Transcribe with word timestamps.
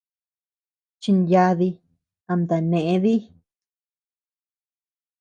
Chinyadi, 1.01 1.69
amtea 2.31 2.61
nee 2.71 2.97
dii. 3.03 3.21